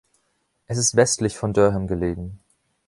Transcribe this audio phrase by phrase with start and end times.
[0.65, 2.39] Es ist westlich von Durham gelegen.